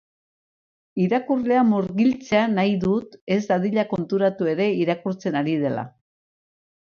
[1.01, 5.85] Irakurlea murgiltzea nahi dut, ez dadila konturatu ere irakurtzen ari dela.